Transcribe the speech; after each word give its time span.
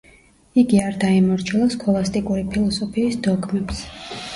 იგი 0.61 0.79
არ 0.85 0.97
დაემორჩილა 1.03 1.69
სქოლასტიკური 1.75 2.49
ფილოსოფიის 2.51 3.23
დოგმებს. 3.31 3.89